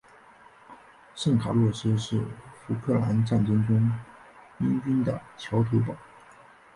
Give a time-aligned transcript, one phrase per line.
[1.13, 2.23] 圣卡洛斯是
[2.55, 3.91] 福克兰战争中
[4.57, 5.95] 英军的桥头堡。